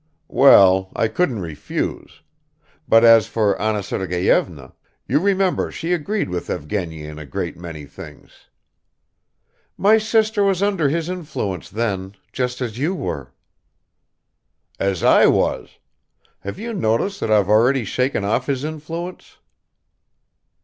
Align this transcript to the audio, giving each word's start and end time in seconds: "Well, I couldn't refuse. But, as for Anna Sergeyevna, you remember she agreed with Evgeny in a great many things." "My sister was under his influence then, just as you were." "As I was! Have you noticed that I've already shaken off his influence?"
"Well, 0.33 0.89
I 0.95 1.07
couldn't 1.07 1.41
refuse. 1.41 2.21
But, 2.87 3.03
as 3.05 3.27
for 3.27 3.61
Anna 3.61 3.83
Sergeyevna, 3.83 4.73
you 5.07 5.19
remember 5.19 5.69
she 5.71 5.93
agreed 5.93 6.27
with 6.27 6.49
Evgeny 6.49 7.03
in 7.03 7.19
a 7.19 7.25
great 7.27 7.55
many 7.55 7.85
things." 7.85 8.49
"My 9.77 9.99
sister 9.99 10.43
was 10.43 10.63
under 10.63 10.89
his 10.89 11.07
influence 11.07 11.69
then, 11.69 12.15
just 12.33 12.61
as 12.61 12.79
you 12.79 12.95
were." 12.95 13.31
"As 14.79 15.03
I 15.03 15.27
was! 15.27 15.77
Have 16.39 16.57
you 16.57 16.73
noticed 16.73 17.19
that 17.19 17.29
I've 17.29 17.47
already 17.49 17.85
shaken 17.85 18.23
off 18.25 18.47
his 18.47 18.63
influence?" 18.63 19.37